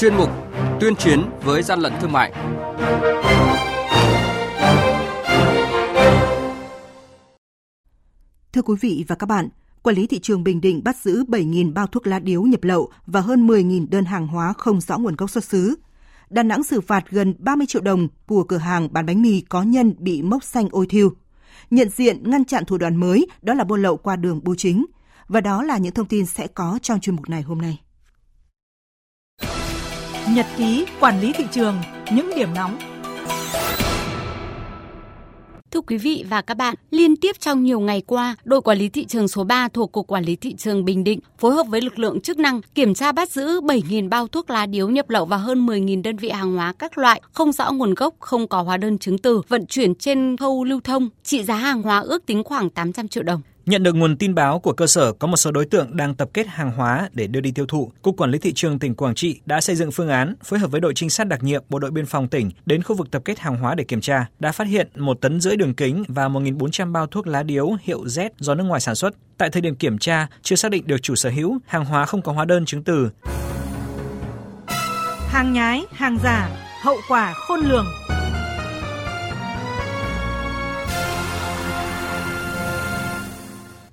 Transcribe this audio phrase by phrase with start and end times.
[0.00, 0.30] chuyên mục
[0.80, 2.32] Tuyên chiến với gian lận thương mại.
[8.52, 9.48] Thưa quý vị và các bạn,
[9.82, 12.90] Quản lý thị trường Bình Định bắt giữ 7.000 bao thuốc lá điếu nhập lậu
[13.06, 15.74] và hơn 10.000 đơn hàng hóa không rõ nguồn gốc xuất xứ.
[16.30, 19.62] Đà Nẵng xử phạt gần 30 triệu đồng của cửa hàng bán bánh mì có
[19.62, 21.12] nhân bị mốc xanh ôi thiêu.
[21.70, 24.86] Nhận diện ngăn chặn thủ đoạn mới đó là buôn lậu qua đường bưu chính.
[25.28, 27.80] Và đó là những thông tin sẽ có trong chuyên mục này hôm nay.
[30.34, 31.76] Nhật ký quản lý thị trường,
[32.12, 32.78] những điểm nóng
[35.70, 38.88] Thưa quý vị và các bạn, liên tiếp trong nhiều ngày qua, đội quản lý
[38.88, 41.80] thị trường số 3 thuộc Cục Quản lý Thị trường Bình Định phối hợp với
[41.80, 45.24] lực lượng chức năng kiểm tra bắt giữ 7.000 bao thuốc lá điếu nhập lậu
[45.24, 48.62] và hơn 10.000 đơn vị hàng hóa các loại không rõ nguồn gốc, không có
[48.62, 52.26] hóa đơn chứng từ, vận chuyển trên khâu lưu thông, trị giá hàng hóa ước
[52.26, 53.42] tính khoảng 800 triệu đồng.
[53.70, 56.30] Nhận được nguồn tin báo của cơ sở có một số đối tượng đang tập
[56.34, 59.14] kết hàng hóa để đưa đi tiêu thụ, Cục Quản lý Thị trường tỉnh Quảng
[59.14, 61.78] Trị đã xây dựng phương án phối hợp với đội trinh sát đặc nhiệm Bộ
[61.78, 64.52] đội Biên phòng tỉnh đến khu vực tập kết hàng hóa để kiểm tra, đã
[64.52, 68.30] phát hiện một tấn rưỡi đường kính và 1.400 bao thuốc lá điếu hiệu Z
[68.38, 69.14] do nước ngoài sản xuất.
[69.38, 72.22] Tại thời điểm kiểm tra, chưa xác định được chủ sở hữu, hàng hóa không
[72.22, 73.10] có hóa đơn chứng từ.
[75.28, 76.50] Hàng nhái, hàng giả,
[76.82, 77.86] hậu quả khôn lường.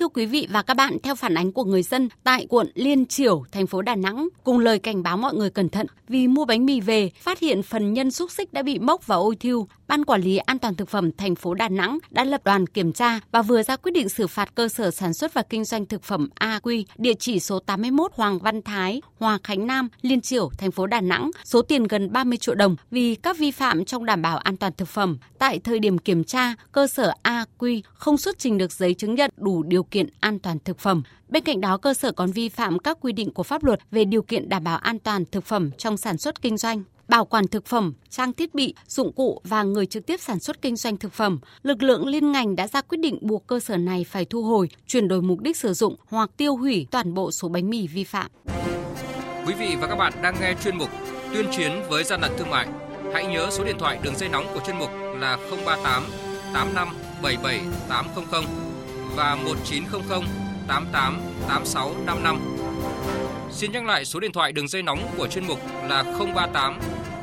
[0.00, 3.06] Thưa quý vị và các bạn, theo phản ánh của người dân tại quận Liên
[3.06, 6.44] Triểu, thành phố Đà Nẵng, cùng lời cảnh báo mọi người cẩn thận vì mua
[6.44, 9.68] bánh mì về, phát hiện phần nhân xúc xích đã bị mốc và ôi thiêu.
[9.90, 12.92] Ban quản lý an toàn thực phẩm thành phố Đà Nẵng đã lập đoàn kiểm
[12.92, 15.86] tra và vừa ra quyết định xử phạt cơ sở sản xuất và kinh doanh
[15.86, 20.50] thực phẩm AQ, địa chỉ số 81 Hoàng Văn Thái, Hòa Khánh Nam, Liên Triểu,
[20.58, 24.04] thành phố Đà Nẵng, số tiền gần 30 triệu đồng vì các vi phạm trong
[24.04, 25.18] đảm bảo an toàn thực phẩm.
[25.38, 29.30] Tại thời điểm kiểm tra, cơ sở AQ không xuất trình được giấy chứng nhận
[29.36, 31.02] đủ điều kiện an toàn thực phẩm.
[31.28, 34.04] Bên cạnh đó, cơ sở còn vi phạm các quy định của pháp luật về
[34.04, 37.48] điều kiện đảm bảo an toàn thực phẩm trong sản xuất kinh doanh bảo quản
[37.48, 40.96] thực phẩm, trang thiết bị, dụng cụ và người trực tiếp sản xuất kinh doanh
[40.96, 44.24] thực phẩm, lực lượng liên ngành đã ra quyết định buộc cơ sở này phải
[44.24, 47.70] thu hồi, chuyển đổi mục đích sử dụng hoặc tiêu hủy toàn bộ số bánh
[47.70, 48.30] mì vi phạm.
[49.46, 50.88] Quý vị và các bạn đang nghe chuyên mục
[51.34, 52.66] Tuyên chiến với gian lận thương mại.
[53.14, 56.04] Hãy nhớ số điện thoại đường dây nóng của chuyên mục là 038
[56.54, 56.88] 85
[57.22, 58.44] 77 800
[59.16, 60.22] và 1900
[60.68, 62.38] 88 86 55.
[63.50, 66.04] Xin nhắc lại số điện thoại đường dây nóng của chuyên mục là
[66.34, 66.78] 038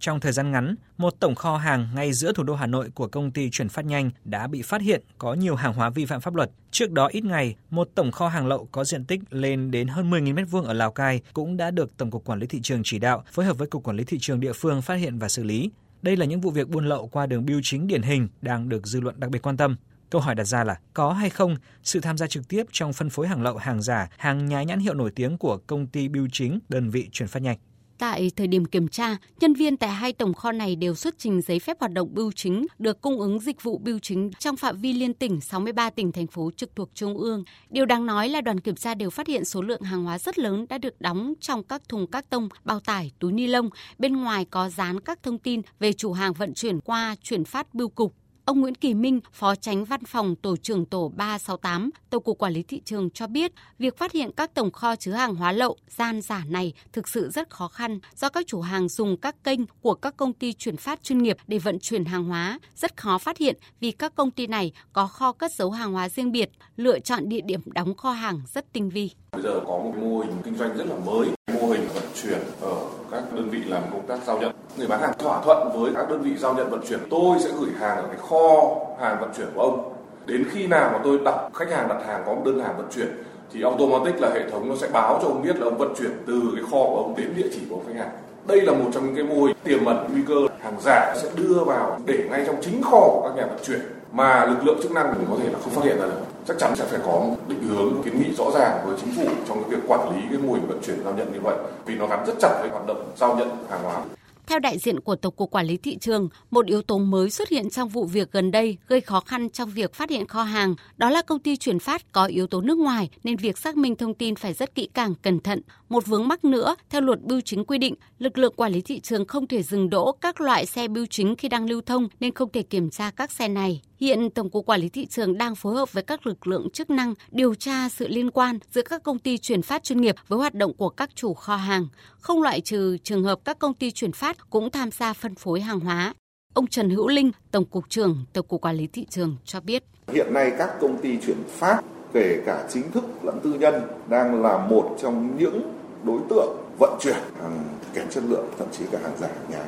[0.00, 3.06] trong thời gian ngắn, một tổng kho hàng ngay giữa thủ đô Hà Nội của
[3.06, 6.20] công ty chuyển phát nhanh đã bị phát hiện có nhiều hàng hóa vi phạm
[6.20, 6.50] pháp luật.
[6.70, 10.10] Trước đó ít ngày, một tổng kho hàng lậu có diện tích lên đến hơn
[10.10, 12.98] 10.000 m2 ở Lào Cai cũng đã được Tổng cục Quản lý thị trường chỉ
[12.98, 15.42] đạo phối hợp với Cục Quản lý thị trường địa phương phát hiện và xử
[15.42, 15.70] lý.
[16.02, 18.86] Đây là những vụ việc buôn lậu qua đường bưu chính điển hình đang được
[18.86, 19.76] dư luận đặc biệt quan tâm.
[20.10, 23.10] Câu hỏi đặt ra là có hay không sự tham gia trực tiếp trong phân
[23.10, 26.28] phối hàng lậu, hàng giả, hàng nhái nhãn hiệu nổi tiếng của công ty bưu
[26.32, 27.56] chính, đơn vị chuyển phát nhanh.
[27.98, 31.42] Tại thời điểm kiểm tra, nhân viên tại hai tổng kho này đều xuất trình
[31.42, 34.78] giấy phép hoạt động bưu chính, được cung ứng dịch vụ bưu chính trong phạm
[34.78, 37.44] vi liên tỉnh 63 tỉnh thành phố trực thuộc trung ương.
[37.70, 40.38] Điều đáng nói là đoàn kiểm tra đều phát hiện số lượng hàng hóa rất
[40.38, 43.70] lớn đã được đóng trong các thùng các tông, bao tải, túi ni lông.
[43.98, 47.74] Bên ngoài có dán các thông tin về chủ hàng vận chuyển qua chuyển phát
[47.74, 48.14] bưu cục
[48.46, 52.52] Ông Nguyễn Kỳ Minh, Phó Tránh Văn phòng Tổ trưởng Tổ 368, Tổng cục Quản
[52.52, 55.76] lý Thị trường cho biết, việc phát hiện các tổng kho chứa hàng hóa lậu,
[55.88, 59.60] gian giả này thực sự rất khó khăn do các chủ hàng dùng các kênh
[59.80, 62.58] của các công ty chuyển phát chuyên nghiệp để vận chuyển hàng hóa.
[62.76, 66.08] Rất khó phát hiện vì các công ty này có kho cất giấu hàng hóa
[66.08, 69.10] riêng biệt, lựa chọn địa điểm đóng kho hàng rất tinh vi.
[69.32, 71.28] Bây giờ có một mô hình kinh doanh rất là mới,
[71.60, 74.52] mô hình vận chuyển ở các đơn vị làm công tác giao nhận.
[74.76, 77.50] Người bán hàng thỏa thuận với các đơn vị giao nhận vận chuyển, tôi sẽ
[77.60, 79.92] gửi hàng ở cái kho hàng vận chuyển của ông.
[80.26, 83.08] Đến khi nào mà tôi đặt khách hàng đặt hàng có đơn hàng vận chuyển
[83.52, 86.10] thì automatic là hệ thống nó sẽ báo cho ông biết là ông vận chuyển
[86.26, 88.10] từ cái kho của ông đến địa chỉ của khách hàng.
[88.46, 91.28] Đây là một trong những cái mô hình tiềm ẩn nguy cơ hàng giả sẽ
[91.36, 93.80] đưa vào để ngay trong chính kho của các nhà vận chuyển
[94.12, 96.76] mà lực lượng chức năng có thể là không phát hiện ra được chắc chắn
[96.76, 99.70] sẽ phải có một định hướng kiến nghị rõ ràng với chính phủ trong cái
[99.70, 101.56] việc quản lý cái mô hình vận chuyển giao nhận như vậy
[101.86, 104.02] vì nó gắn rất chặt với hoạt động giao nhận hàng hóa
[104.46, 107.48] theo đại diện của Tổng cục Quản lý Thị trường, một yếu tố mới xuất
[107.48, 110.74] hiện trong vụ việc gần đây gây khó khăn trong việc phát hiện kho hàng,
[110.96, 113.96] đó là công ty chuyển phát có yếu tố nước ngoài nên việc xác minh
[113.96, 115.60] thông tin phải rất kỹ càng, cẩn thận.
[115.88, 119.00] Một vướng mắc nữa, theo luật bưu chính quy định, lực lượng quản lý thị
[119.00, 122.34] trường không thể dừng đỗ các loại xe bưu chính khi đang lưu thông nên
[122.34, 123.82] không thể kiểm tra các xe này.
[124.00, 126.90] Hiện Tổng cục Quản lý thị trường đang phối hợp với các lực lượng chức
[126.90, 130.38] năng điều tra sự liên quan giữa các công ty chuyển phát chuyên nghiệp với
[130.38, 131.88] hoạt động của các chủ kho hàng,
[132.18, 135.60] không loại trừ trường hợp các công ty chuyển phát cũng tham gia phân phối
[135.60, 136.14] hàng hóa.
[136.54, 139.84] Ông Trần Hữu Linh, Tổng cục trưởng Tổng cục Quản lý thị trường cho biết.
[140.12, 141.82] Hiện nay các công ty chuyển phát
[142.12, 143.74] kể cả chính thức lẫn tư nhân
[144.08, 145.62] đang là một trong những
[146.04, 147.64] đối tượng vận chuyển hàng
[147.94, 149.66] kém chất lượng, thậm chí cả hàng giả hàng nhái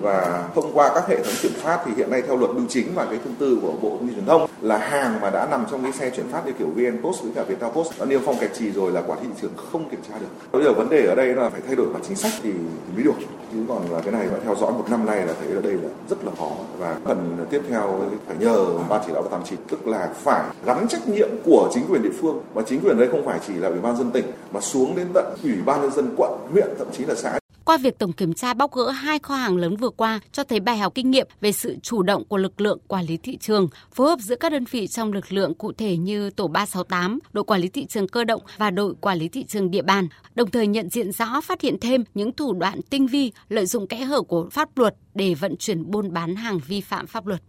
[0.00, 2.94] và thông qua các hệ thống chuyển phát thì hiện nay theo luật bưu chính
[2.94, 5.66] và cái thông tư của bộ thông tin truyền thông là hàng mà đã nằm
[5.70, 8.20] trong cái xe chuyển phát như kiểu VN Post với cả Viettel Post nó niêm
[8.24, 10.26] phong kẹp trì rồi là quản lý thị trường không kiểm tra được.
[10.52, 12.94] Bây giờ vấn đề ở đây là phải thay đổi mặt chính sách thì, thì
[12.94, 13.26] mới được.
[13.52, 15.72] Chứ còn là cái này mà theo dõi một năm nay là thấy ở đây
[15.72, 16.50] là rất là khó.
[16.78, 20.42] Và cần tiếp theo phải nhờ ban chỉ đạo ba tám chín tức là phải
[20.66, 22.42] gắn trách nhiệm của chính quyền địa phương.
[22.54, 25.06] Và chính quyền đây không phải chỉ là ủy ban dân tỉnh mà xuống đến
[25.14, 28.34] tận ủy ban nhân dân quận huyện thậm chí là xã qua việc tổng kiểm
[28.34, 31.26] tra bóc gỡ hai kho hàng lớn vừa qua cho thấy bài học kinh nghiệm
[31.40, 34.52] về sự chủ động của lực lượng quản lý thị trường, phối hợp giữa các
[34.52, 38.08] đơn vị trong lực lượng cụ thể như tổ 368, đội quản lý thị trường
[38.08, 41.40] cơ động và đội quản lý thị trường địa bàn, đồng thời nhận diện rõ
[41.40, 44.94] phát hiện thêm những thủ đoạn tinh vi lợi dụng kẽ hở của pháp luật
[45.14, 47.40] để vận chuyển buôn bán hàng vi phạm pháp luật.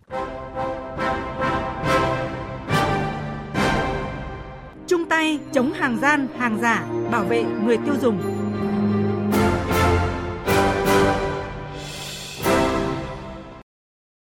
[4.88, 8.39] Chung tay chống hàng gian, hàng giả, bảo vệ người tiêu dùng.